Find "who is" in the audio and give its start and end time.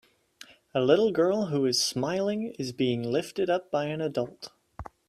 1.51-1.83